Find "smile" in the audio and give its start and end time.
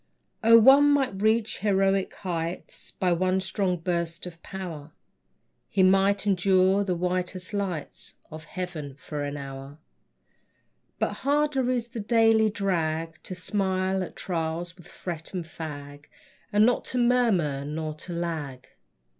13.35-14.01